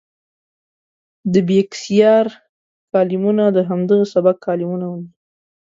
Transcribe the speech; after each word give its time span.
د 1.33 1.35
بېکسیار 1.47 2.25
کالمونه 2.91 3.43
د 3.55 3.57
همدغه 3.69 4.03
سبک 4.13 4.35
کالمونه 4.47 4.87
دي. 4.95 5.05